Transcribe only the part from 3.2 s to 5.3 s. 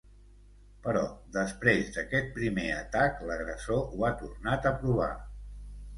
l’agressor ho ha tornat a provar.